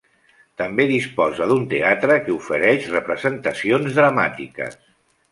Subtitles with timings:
[0.59, 4.81] També disposa d'un teatre que ofereix representacions dramàtiques.